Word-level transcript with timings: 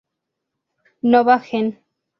Nova 1.03 1.37
Gen. 1.45 1.69